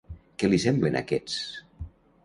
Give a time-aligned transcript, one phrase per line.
[0.43, 1.39] Què li semblen aquests...?